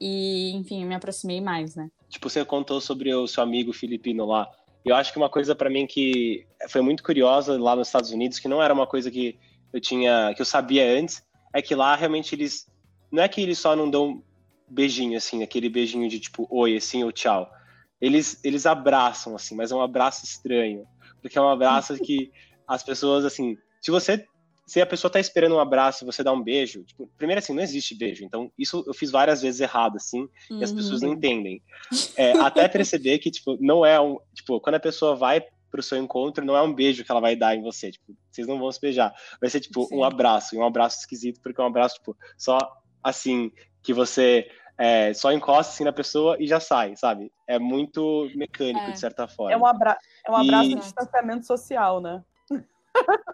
[0.00, 1.90] E, enfim, eu me aproximei mais, né?
[2.08, 4.48] Tipo, você contou sobre o seu amigo filipino lá.
[4.84, 8.38] Eu acho que uma coisa para mim que foi muito curiosa lá nos Estados Unidos,
[8.38, 9.38] que não era uma coisa que
[9.72, 12.66] eu tinha, que eu sabia antes, é que lá realmente eles
[13.10, 14.22] não é que eles só não dão
[14.68, 17.50] beijinho assim, aquele beijinho de tipo oi assim ou tchau
[18.00, 20.86] eles, eles abraçam, assim, mas é um abraço estranho.
[21.20, 22.30] Porque é um abraço que
[22.66, 24.24] as pessoas, assim, se você.
[24.66, 27.52] Se a pessoa tá esperando um abraço e você dá um beijo, tipo, primeiro assim,
[27.52, 28.24] não existe beijo.
[28.24, 30.60] Então, isso eu fiz várias vezes errado, assim, uhum.
[30.60, 31.16] e as pessoas não uhum.
[31.16, 31.60] entendem.
[32.16, 34.16] É, até perceber que, tipo, não é um.
[34.32, 37.34] Tipo, quando a pessoa vai pro seu encontro, não é um beijo que ela vai
[37.34, 37.90] dar em você.
[37.90, 39.12] Tipo, vocês não vão se beijar.
[39.40, 39.96] Vai ser, tipo, Sim.
[39.96, 42.58] um abraço, e um abraço esquisito, porque é um abraço, tipo, só
[43.02, 43.50] assim,
[43.82, 44.48] que você
[44.80, 47.30] é, só encosta assim na pessoa e já sai, sabe?
[47.46, 48.92] É muito mecânico, é.
[48.92, 49.52] de certa forma.
[49.52, 50.74] É um, abra é um abraço e...
[50.74, 52.22] de distanciamento social, né?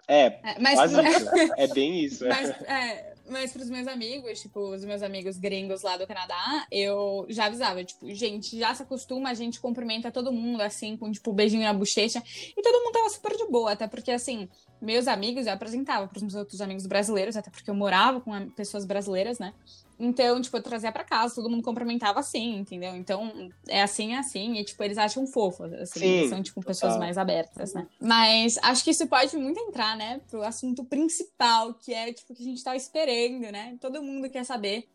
[0.09, 1.29] É, é mas, quase isso.
[1.55, 2.25] É bem isso.
[2.25, 2.27] É.
[2.27, 7.25] Mas, é, mas pros meus amigos, tipo, os meus amigos gringos lá do Canadá, eu
[7.29, 11.31] já avisava, tipo, gente, já se acostuma, a gente cumprimenta todo mundo, assim, com, tipo,
[11.31, 12.21] beijinho na bochecha.
[12.57, 14.49] E todo mundo tava super de boa, até porque, assim,
[14.81, 18.83] meus amigos eu apresentava pros meus outros amigos brasileiros, até porque eu morava com pessoas
[18.83, 19.53] brasileiras, né?
[19.99, 22.95] Então, tipo, eu trazia pra casa, todo mundo cumprimentava assim, entendeu?
[22.95, 26.93] Então, é assim, é assim, e, tipo, eles acham fofo, assim, Sim, são, tipo, pessoas
[26.93, 26.99] total.
[26.99, 27.87] mais abertas, né?
[27.99, 32.43] Mas acho que isso pode muito entrar, né, pro assunto principal, que é, tipo, que
[32.43, 33.75] a gente tá esperando, né?
[33.81, 34.87] Todo mundo quer saber.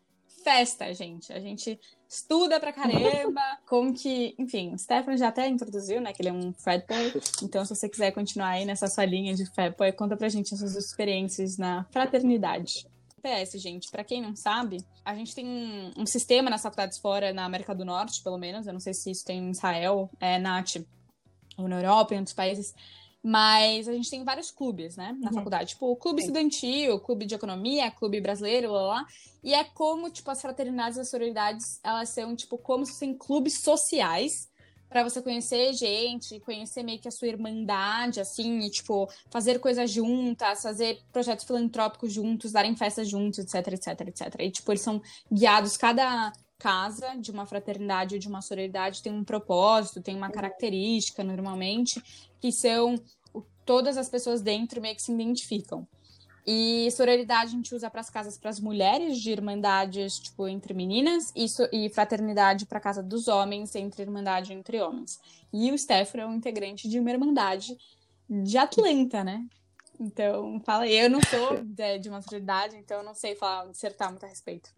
[0.43, 1.31] Festa, gente.
[1.31, 6.21] A gente estuda pra caramba, como que, enfim, o Stefan já até introduziu, né, que
[6.21, 9.91] ele é um Fredboy, então se você quiser continuar aí nessa sua linha de Fredboy,
[9.93, 12.85] conta pra gente as suas experiências na fraternidade.
[13.23, 17.31] PS, gente, para quem não sabe, a gente tem um, um, sistema nas faculdades fora,
[17.31, 20.37] na América do Norte, pelo menos, eu não sei se isso tem em Israel, é,
[20.37, 20.85] NAT,
[21.57, 22.75] ou na Europa, em outros países,
[23.23, 25.35] mas a gente tem vários clubes, né, na uhum.
[25.35, 25.69] faculdade.
[25.69, 26.27] Tipo, o clube Sim.
[26.27, 29.07] estudantil, clube de economia, clube brasileiro, lá, lá.
[29.41, 33.17] E é como, tipo, as fraternidades e as sororidades, elas são, tipo, como se fossem
[33.17, 34.49] clubes sociais
[34.93, 39.89] para você conhecer gente, conhecer meio que a sua irmandade, assim, e, tipo, fazer coisas
[39.89, 44.35] juntas, fazer projetos filantrópicos juntos, darem festas juntos, etc, etc, etc.
[44.37, 45.01] E, tipo, eles são
[45.31, 50.29] guiados, cada casa de uma fraternidade ou de uma sororidade tem um propósito, tem uma
[50.29, 51.99] característica, normalmente,
[52.39, 52.95] que são
[53.65, 55.87] todas as pessoas dentro meio que se identificam.
[56.45, 60.73] E sororidade a gente usa para as casas para as mulheres, de irmandades, tipo, entre
[60.73, 65.19] meninas, e, so, e fraternidade para casa dos homens, entre irmandade entre homens.
[65.53, 67.77] E o Stefano é um integrante de uma irmandade
[68.29, 69.45] de Atlanta, né?
[69.99, 74.09] Então, fala, eu não sou de, de uma sororidade, então eu não sei falar, dissertar
[74.09, 74.69] muito a respeito.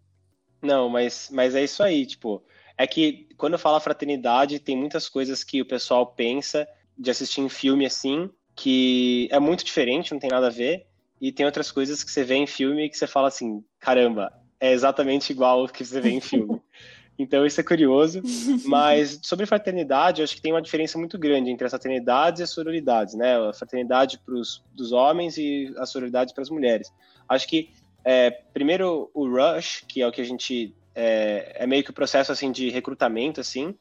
[0.62, 2.42] Não, mas, mas é isso aí, tipo,
[2.78, 7.40] é que quando eu falo fraternidade, tem muitas coisas que o pessoal pensa de assistir
[7.40, 10.85] em filme assim, que é muito diferente, não tem nada a ver,
[11.20, 14.72] e tem outras coisas que você vê em filme que você fala assim, caramba, é
[14.72, 16.60] exatamente igual o que você vê em filme.
[17.18, 18.20] Então isso é curioso,
[18.66, 22.42] mas sobre fraternidade, eu acho que tem uma diferença muito grande entre as fraternidades e
[22.42, 23.38] as sororidades, né?
[23.38, 26.92] A fraternidade para os dos homens e a sororidade para as mulheres.
[27.26, 27.70] Acho que
[28.04, 31.94] é, primeiro o rush, que é o que a gente é, é, meio que o
[31.94, 33.74] processo assim de recrutamento assim,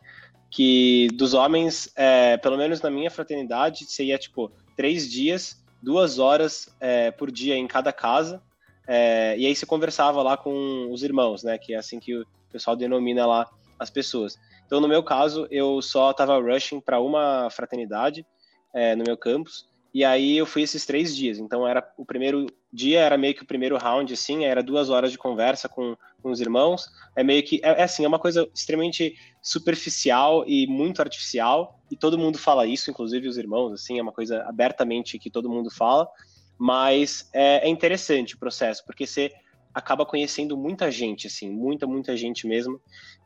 [0.50, 6.76] que dos homens, é, pelo menos na minha fraternidade, seria tipo três dias, duas horas
[6.80, 8.42] é, por dia em cada casa.
[8.88, 11.60] É, e aí se conversava lá com os irmãos, né?
[11.60, 14.36] Que é assim que o pessoal denomina lá as pessoas.
[14.66, 18.26] Então, no meu caso, eu só estava rushing para uma fraternidade
[18.74, 19.68] é, no meu campus.
[19.94, 21.38] E aí eu fui esses três dias.
[21.38, 25.12] Então era o primeiro dia era meio que o primeiro round, assim, era duas horas
[25.12, 26.90] de conversa com, com os irmãos.
[27.16, 31.80] É meio que é, é, assim, é uma coisa extremamente superficial e muito artificial.
[31.92, 35.48] E todo mundo fala isso, inclusive os irmãos, assim, é uma coisa abertamente que todo
[35.48, 36.10] mundo fala.
[36.58, 39.32] Mas é, é interessante o processo, porque você
[39.72, 42.82] acaba conhecendo muita gente, assim, muita, muita gente mesmo.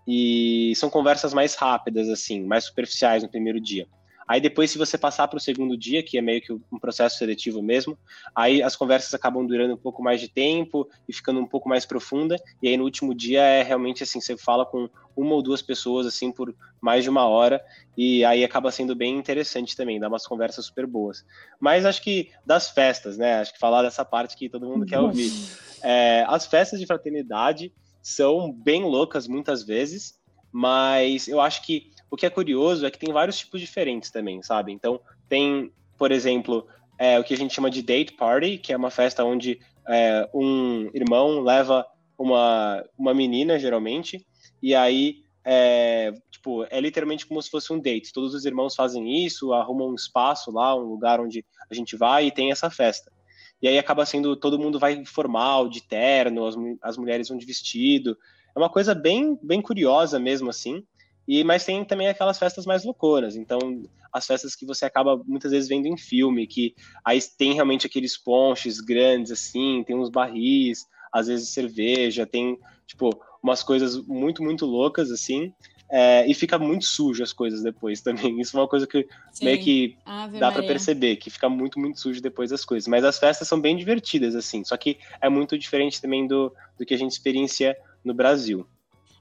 [0.05, 3.87] E são conversas mais rápidas, assim, mais superficiais no primeiro dia.
[4.29, 7.17] Aí depois, se você passar para o segundo dia, que é meio que um processo
[7.17, 7.97] seletivo mesmo,
[8.35, 11.83] aí as conversas acabam durando um pouco mais de tempo e ficando um pouco mais
[11.83, 12.35] profunda.
[12.61, 14.87] E aí no último dia é realmente assim, você fala com
[15.17, 17.59] uma ou duas pessoas assim por mais de uma hora
[17.97, 21.25] e aí acaba sendo bem interessante também, dá umas conversas super boas.
[21.59, 23.39] Mas acho que das festas, né?
[23.39, 25.31] Acho que falar dessa parte que todo mundo quer ouvir.
[25.81, 30.19] É, as festas de fraternidade são bem loucas muitas vezes,
[30.51, 34.41] mas eu acho que o que é curioso é que tem vários tipos diferentes também,
[34.41, 34.71] sabe?
[34.71, 36.67] Então, tem, por exemplo,
[36.97, 40.29] é, o que a gente chama de date party, que é uma festa onde é,
[40.33, 41.85] um irmão leva
[42.17, 44.25] uma, uma menina, geralmente,
[44.61, 48.11] e aí, é, tipo, é literalmente como se fosse um date.
[48.11, 52.27] Todos os irmãos fazem isso, arrumam um espaço lá, um lugar onde a gente vai
[52.27, 53.11] e tem essa festa.
[53.61, 57.45] E aí acaba sendo, todo mundo vai formal, de terno, as, as mulheres vão de
[57.45, 58.17] vestido.
[58.55, 60.83] É uma coisa bem, bem curiosa mesmo, assim.
[61.29, 63.35] E, mas tem também aquelas festas mais louconas.
[63.35, 63.59] Então,
[64.11, 66.73] as festas que você acaba muitas vezes vendo em filme, que
[67.05, 73.11] aí tem realmente aqueles ponches grandes, assim, tem uns barris, às vezes cerveja, tem, tipo,
[73.43, 75.53] umas coisas muito, muito loucas, assim.
[75.91, 78.41] É, e fica muito sujo as coisas depois também.
[78.41, 79.45] Isso é uma coisa que Sim.
[79.45, 82.87] meio que Ave dá para perceber, que fica muito, muito sujo depois das coisas.
[82.87, 84.63] Mas as festas são bem divertidas, assim.
[84.63, 88.67] Só que é muito diferente também do, do que a gente experiencia no Brasil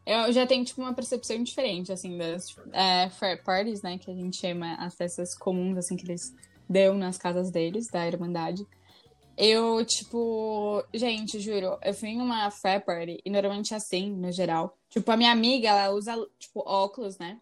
[0.09, 4.15] eu já tenho, tipo, uma percepção diferente, assim, das é, fair parties, né, que a
[4.15, 6.35] gente chama as festas comuns, assim, que eles
[6.69, 8.67] dão nas casas deles, da Irmandade.
[9.37, 14.77] Eu, tipo, gente, juro, eu fui em uma fair party, e normalmente assim, no geral.
[14.89, 17.39] Tipo, a minha amiga, ela usa, tipo, óculos, né?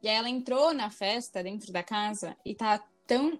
[0.00, 3.38] E aí ela entrou na festa, dentro da casa, e tá tão...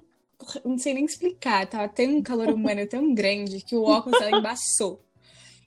[0.64, 4.36] Não sei nem explicar, tava tão um calor humano tão grande que o óculos dela
[4.38, 5.05] embaçou.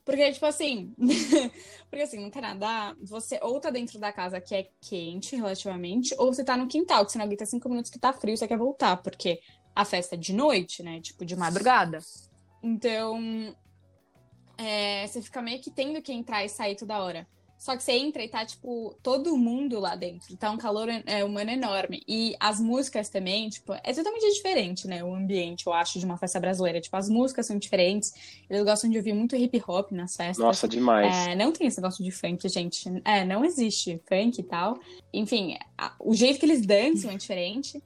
[0.05, 0.93] Porque, tipo assim,
[1.89, 6.33] porque assim, no Canadá, você ou tá dentro da casa que é quente relativamente, ou
[6.33, 8.57] você tá no quintal, que você não aguenta cinco minutos que tá frio, você quer
[8.57, 9.39] voltar, porque
[9.75, 10.99] a festa é de noite, né?
[10.99, 11.99] Tipo, de madrugada.
[12.61, 13.55] Então,
[14.57, 17.27] é, você fica meio que tendo que entrar e sair toda hora.
[17.59, 20.33] Só que você entra e tá, tipo, todo mundo lá dentro.
[20.37, 22.01] Tá um calor é, humano enorme.
[22.07, 25.03] E as músicas também, tipo, é totalmente diferente, né?
[25.03, 26.79] O ambiente, eu acho, de uma festa brasileira.
[26.79, 28.13] Tipo, as músicas são diferentes.
[28.49, 30.37] Eles gostam de ouvir muito hip hop nas festas.
[30.37, 31.13] Nossa, demais.
[31.13, 32.89] É, não tem esse negócio de funk, gente.
[33.03, 34.79] É, não existe funk e tal.
[35.13, 37.83] Enfim, a, o jeito que eles dançam é diferente.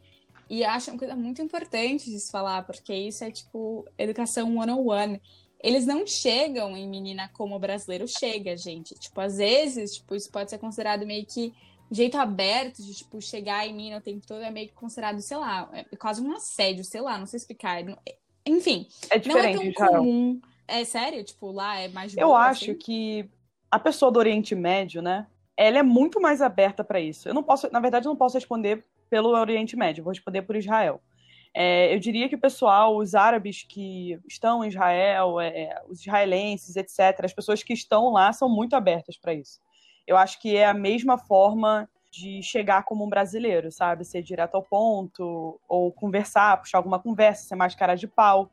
[0.47, 5.19] E acho uma coisa muito importante de se falar, porque isso é, tipo, educação one-on-one
[5.63, 8.93] eles não chegam em menina como o brasileiro chega, gente.
[8.95, 11.53] Tipo, às vezes, tipo, isso pode ser considerado meio que
[11.89, 15.37] jeito aberto de, tipo, chegar em mim o tempo todo é meio que considerado, sei
[15.37, 17.81] lá, é quase um assédio, sei lá, não sei explicar.
[18.45, 20.41] Enfim, é diferente, não é tão comum.
[20.67, 21.23] É sério?
[21.23, 22.75] Tipo, lá é mais Eu boa, acho assim?
[22.75, 23.29] que
[23.71, 27.29] a pessoa do Oriente Médio, né, ela é muito mais aberta para isso.
[27.29, 30.57] Eu não posso, na verdade, eu não posso responder pelo Oriente Médio, vou responder por
[30.57, 31.01] Israel.
[31.53, 36.75] É, eu diria que o pessoal, os árabes que estão em Israel, é, os israelenses,
[36.75, 39.59] etc., as pessoas que estão lá são muito abertas para isso.
[40.07, 44.03] Eu acho que é a mesma forma de chegar como um brasileiro, sabe?
[44.03, 48.51] Ser direto ao ponto, ou conversar, puxar alguma conversa, ser mais cara de pau.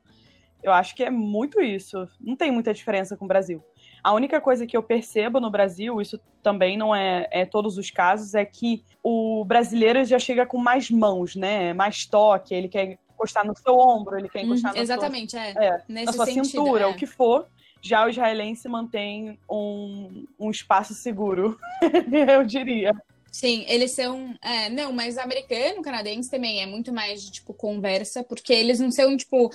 [0.63, 2.07] Eu acho que é muito isso.
[2.21, 3.63] Não tem muita diferença com o Brasil.
[4.03, 7.91] A única coisa que eu percebo no Brasil, isso também não é, é todos os
[7.91, 11.73] casos, é que o brasileiro já chega com mais mãos, né?
[11.73, 15.83] Mais toque, ele quer encostar no seu ombro, ele quer encostar uhum, Exatamente, seu, é.
[15.89, 16.87] é na sua sentido, cintura, é.
[16.87, 17.47] o que for.
[17.83, 21.59] Já o israelense mantém um, um espaço seguro,
[22.29, 22.93] eu diria.
[23.31, 24.35] Sim, eles são.
[24.43, 28.91] É, não, mas americano, canadense também é muito mais de tipo conversa, porque eles não
[28.91, 29.51] são, tipo,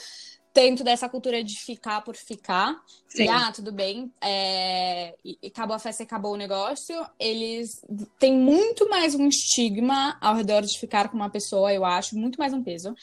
[0.56, 2.82] tanto dessa cultura de ficar por ficar.
[3.10, 3.26] Sim.
[3.26, 4.10] E, ah, tudo bem.
[4.22, 6.96] É, e, acabou a festa e acabou o negócio.
[7.20, 7.82] Eles
[8.18, 12.40] têm muito mais um estigma ao redor de ficar com uma pessoa, eu acho, muito
[12.40, 12.96] mais um peso.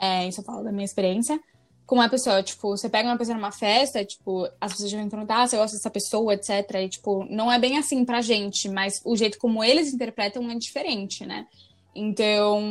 [0.00, 1.40] É, isso eu falo da minha experiência
[1.84, 5.08] com uma pessoa, tipo, você pega uma pessoa numa festa, tipo, as pessoas já vão
[5.08, 6.50] perguntar, ah, você gosta dessa pessoa, etc.
[6.76, 10.54] E, tipo, não é bem assim pra gente, mas o jeito como eles interpretam é
[10.54, 11.46] diferente, né?
[11.94, 12.62] Então,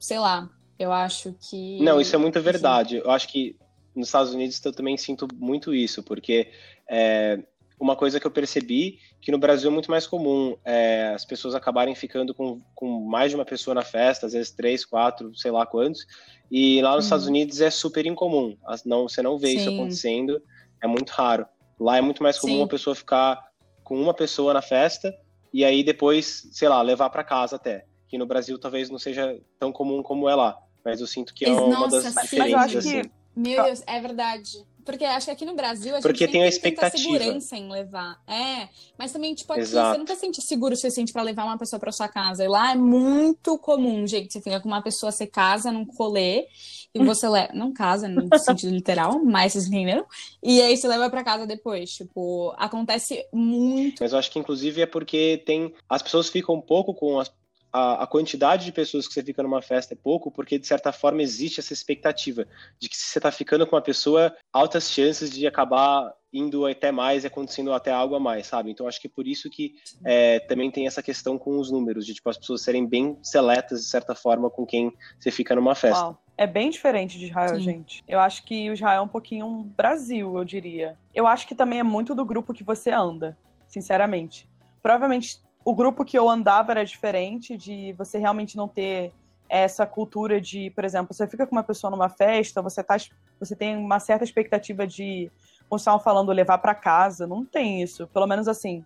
[0.00, 1.78] sei lá, eu acho que.
[1.82, 2.96] Não, isso é muito verdade.
[2.96, 3.54] Eu acho que
[3.96, 6.50] nos Estados Unidos eu também sinto muito isso, porque
[6.88, 7.42] é,
[7.78, 11.54] uma coisa que eu percebi que no Brasil é muito mais comum é, as pessoas
[11.54, 15.50] acabarem ficando com, com mais de uma pessoa na festa, às vezes três, quatro, sei
[15.50, 16.06] lá quantos,
[16.50, 17.06] e lá nos uhum.
[17.06, 19.56] Estados Unidos é super incomum, não, você não vê Sim.
[19.56, 20.42] isso acontecendo,
[20.82, 21.46] é muito raro.
[21.78, 22.60] Lá é muito mais comum Sim.
[22.60, 23.42] uma pessoa ficar
[23.84, 25.14] com uma pessoa na festa
[25.52, 27.86] e aí depois, sei lá, levar para casa até.
[28.08, 31.44] Que no Brasil talvez não seja tão comum como é lá, mas eu sinto que
[31.44, 32.76] é uma Nossa, das diferenças.
[32.76, 33.02] Assim.
[33.02, 33.10] Que...
[33.36, 34.64] Meu Deus, é verdade.
[34.86, 36.96] Porque acho que aqui no Brasil a gente Porque tem a expectativa.
[36.96, 38.22] segurança em levar.
[38.24, 39.92] É, mas também, tipo, aqui Exato.
[39.92, 42.44] você nunca sente seguro o suficiente para levar uma pessoa para sua casa.
[42.44, 44.32] E lá é muito comum, gente.
[44.32, 46.46] Você fica com uma pessoa, você casa num colê
[46.94, 47.52] e você leva.
[47.52, 50.06] Não casa no sentido literal, mas vocês entenderam?
[50.40, 51.90] E aí você leva para casa depois.
[51.90, 54.00] Tipo, acontece muito.
[54.00, 55.74] Mas eu acho que, inclusive, é porque tem.
[55.88, 57.28] As pessoas ficam um pouco com as
[57.76, 60.92] a, a, quantidade de pessoas que você fica numa festa é pouco, porque de certa
[60.92, 62.46] forma existe essa expectativa
[62.78, 66.90] de que se você está ficando com uma pessoa, altas chances de acabar indo até
[66.90, 68.70] mais e acontecendo até algo a mais, sabe?
[68.70, 69.74] Então acho que é por isso que
[70.06, 73.82] é, também tem essa questão com os números, de tipo as pessoas serem bem seletas
[73.82, 76.02] de certa forma com quem você fica numa festa.
[76.02, 76.22] Uau.
[76.38, 77.60] É bem diferente de Israel, Sim.
[77.60, 78.04] gente.
[78.08, 80.96] Eu acho que o Israel é um pouquinho um Brasil, eu diria.
[81.14, 83.36] Eu acho que também é muito do grupo que você anda,
[83.66, 84.46] sinceramente.
[84.82, 89.12] Provavelmente o grupo que eu andava era diferente, de você realmente não ter
[89.48, 92.96] essa cultura de, por exemplo, você fica com uma pessoa numa festa, você, tá,
[93.40, 95.28] você tem uma certa expectativa de,
[95.68, 97.26] como estavam falando, levar para casa.
[97.26, 98.06] Não tem isso.
[98.06, 98.84] Pelo menos assim.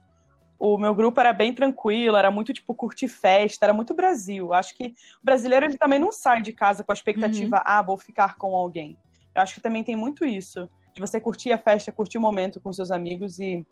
[0.59, 4.55] O meu grupo era bem tranquilo, era muito tipo curtir festa, era muito Brasil.
[4.55, 7.63] Acho que o brasileiro ele também não sai de casa com a expectativa, uhum.
[7.63, 8.97] ah, vou ficar com alguém.
[9.35, 12.59] Eu acho que também tem muito isso, de você curtir a festa, curtir o momento
[12.59, 13.67] com seus amigos e,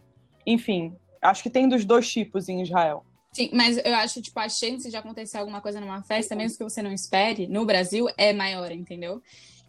[0.46, 3.04] enfim, Acho que tem dos dois tipos em Israel.
[3.32, 6.64] Sim, mas eu acho, tipo, a chance de acontecer alguma coisa numa festa, mesmo que
[6.64, 9.22] você não espere, no Brasil, é maior, entendeu?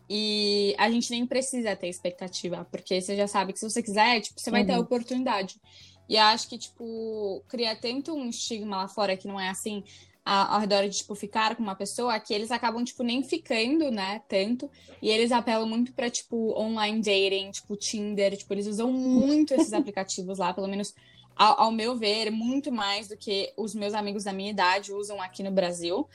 [0.09, 4.21] E a gente nem precisa ter expectativa, porque você já sabe que se você quiser,
[4.21, 4.67] tipo, você vai uhum.
[4.67, 4.81] ter a uhum.
[4.81, 5.62] oportunidade.
[6.07, 9.83] E acho que, tipo, cria tanto um estigma lá fora que não é assim,
[10.25, 14.21] ao redor de, tipo, ficar com uma pessoa, que eles acabam, tipo, nem ficando, né,
[14.27, 14.69] tanto.
[15.01, 19.73] E eles apelam muito pra, tipo, online dating, tipo, Tinder, tipo, eles usam muito esses
[19.73, 20.93] aplicativos lá, pelo menos
[21.39, 25.21] ao, ao, meu ver, muito mais do que os meus amigos da minha idade usam
[25.21, 26.06] aqui no Brasil.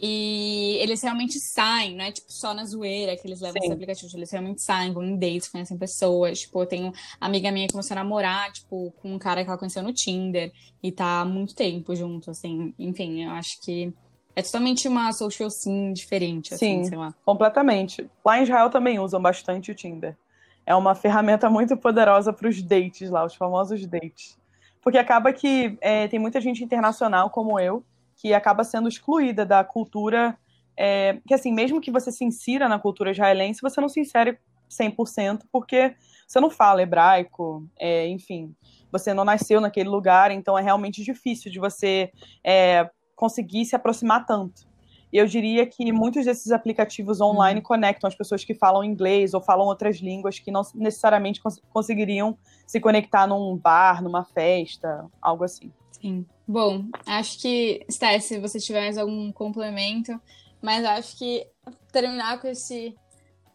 [0.00, 3.66] E eles realmente saem, não é tipo só na zoeira que eles levam Sim.
[3.66, 4.16] esse aplicativo.
[4.16, 6.40] Eles realmente saem, vão em dates, conhecem pessoas.
[6.40, 9.50] Tipo, eu tenho uma amiga minha que começou a namorar, tipo, com um cara que
[9.50, 10.50] ela conheceu no Tinder
[10.82, 12.74] e tá há muito tempo junto, assim.
[12.78, 13.92] Enfim, eu acho que
[14.34, 17.14] é totalmente uma social scene diferente, assim, Sim, sei lá.
[17.26, 18.08] completamente.
[18.24, 20.16] Lá em Israel também usam bastante o Tinder.
[20.64, 24.40] É uma ferramenta muito poderosa para os dates lá, os famosos dates.
[24.82, 27.84] Porque acaba que é, tem muita gente internacional como eu
[28.16, 30.36] que acaba sendo excluída da cultura.
[30.76, 34.38] É, que assim, mesmo que você se insira na cultura israelense, você não se insere
[34.70, 35.94] 100% porque
[36.26, 38.54] você não fala hebraico, é, enfim,
[38.90, 42.10] você não nasceu naquele lugar, então é realmente difícil de você
[42.42, 44.66] é, conseguir se aproximar tanto.
[45.12, 47.64] E eu diria que muitos desses aplicativos online uhum.
[47.64, 52.36] conectam as pessoas que falam inglês ou falam outras línguas que não necessariamente cons conseguiriam
[52.66, 55.70] se conectar num bar, numa festa, algo assim.
[55.90, 56.24] Sim.
[56.48, 60.18] Bom, acho que, Steph, se você tiver mais algum complemento,
[60.60, 61.46] mas acho que
[61.92, 62.96] terminar com esse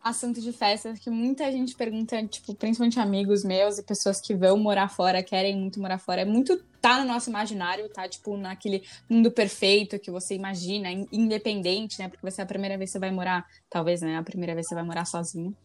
[0.03, 4.57] assunto de festas que muita gente pergunta, tipo, principalmente amigos meus e pessoas que vão
[4.57, 6.21] morar fora, querem muito morar fora.
[6.21, 11.99] É muito tá no nosso imaginário, tá tipo naquele mundo perfeito que você imagina, independente,
[11.99, 12.07] né?
[12.07, 14.67] Porque vai ser a primeira vez que você vai morar, talvez, né, a primeira vez
[14.67, 15.55] que você vai morar sozinho.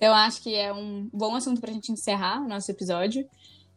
[0.00, 3.26] Eu acho que é um bom assunto pra gente encerrar o nosso episódio.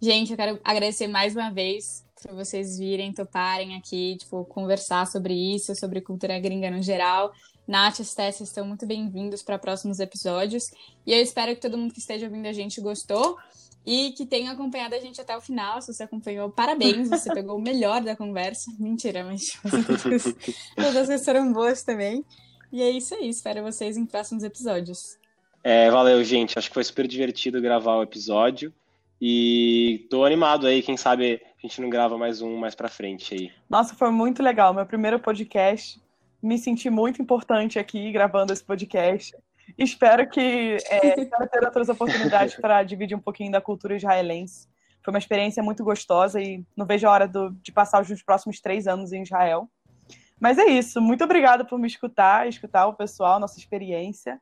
[0.01, 5.33] Gente, eu quero agradecer mais uma vez por vocês virem, toparem aqui, tipo, conversar sobre
[5.33, 7.31] isso, sobre cultura gringa no geral.
[7.69, 10.71] Nath e Stessa estão muito bem-vindos para próximos episódios.
[11.05, 13.37] E eu espero que todo mundo que esteja ouvindo a gente gostou
[13.85, 15.79] e que tenha acompanhado a gente até o final.
[15.79, 18.71] Se você acompanhou, parabéns, você pegou o melhor da conversa.
[18.79, 19.43] Mentira, mas
[20.75, 22.25] todas as coisas foram boas também.
[22.71, 25.19] E é isso aí, espero vocês em próximos episódios.
[25.63, 26.57] É, valeu, gente.
[26.57, 28.73] Acho que foi super divertido gravar o episódio.
[29.21, 33.35] E tô animado aí, quem sabe a gente não grava mais um mais pra frente
[33.35, 33.51] aí.
[33.69, 34.73] Nossa, foi muito legal.
[34.73, 36.01] Meu primeiro podcast.
[36.41, 39.35] Me senti muito importante aqui gravando esse podcast.
[39.77, 44.67] Espero que é, espero ter outras oportunidades para dividir um pouquinho da cultura israelense.
[45.03, 48.59] Foi uma experiência muito gostosa e não vejo a hora do, de passar os próximos
[48.59, 49.69] três anos em Israel.
[50.39, 51.01] Mas é isso.
[51.01, 54.39] Muito obrigada por me escutar, escutar o pessoal, nossa experiência.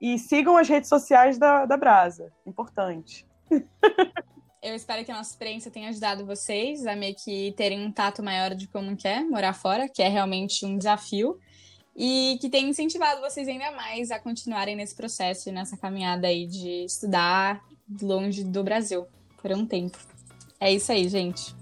[0.00, 2.32] E sigam as redes sociais da, da Brasa.
[2.46, 3.26] Importante.
[4.60, 8.22] Eu espero que a nossa experiência tenha ajudado vocês a meio que terem um tato
[8.22, 11.38] maior de como quer morar fora, que é realmente um desafio
[11.96, 16.46] e que tem incentivado vocês ainda mais a continuarem nesse processo e nessa caminhada aí
[16.46, 17.64] de estudar
[18.02, 19.06] longe do Brasil
[19.40, 19.98] por um tempo.
[20.60, 21.54] É isso aí, gente.